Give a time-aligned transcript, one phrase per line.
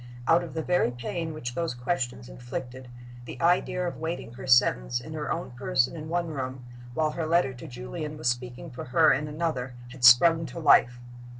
[0.27, 2.87] Out of the very pain which those questions inflicted,
[3.25, 6.63] the idea of waiting her sentence in her own person in one room,
[6.95, 10.97] while her letter to Julian was speaking for her in another, had sprung to life.